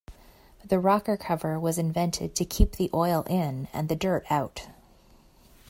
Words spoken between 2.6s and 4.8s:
the oil in and the dirt out.